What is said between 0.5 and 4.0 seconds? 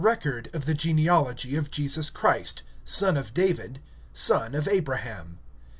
of the generation of Jesus Christ, son of David,